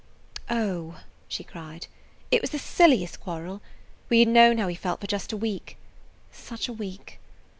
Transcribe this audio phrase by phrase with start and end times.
[0.49, 1.85] "Oh," she cried,
[2.31, 3.61] "it was the silliest quarrel!
[4.09, 5.77] We had known how we felt for just a week.
[6.31, 7.19] Such a week!